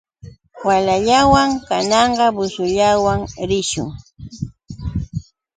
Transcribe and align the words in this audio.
Walallawan 0.67 1.49
kananqa 1.67 2.25
busullawanmi 2.35 3.43
lishun. 3.49 3.89